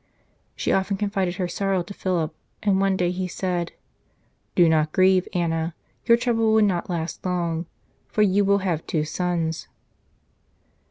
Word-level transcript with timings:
She 0.55 0.71
often 0.71 0.97
confided 0.97 1.35
her 1.35 1.47
sorrow 1.47 1.83
to 1.83 1.93
Philip, 1.93 2.33
and 2.63 2.81
one 2.81 2.97
day 2.97 3.11
he 3.11 3.27
said:" 3.27 3.73
Do 4.55 4.67
not 4.67 4.91
grieve, 4.91 5.27
Anna; 5.31 5.75
your 6.05 6.17
trouble 6.17 6.53
will 6.55 6.63
not 6.65 6.89
last 6.89 7.23
long, 7.23 7.67
for 8.07 8.23
you 8.23 8.43
will 8.43 8.57
have 8.65 8.87
two 8.87 9.03
sons." 9.03 9.67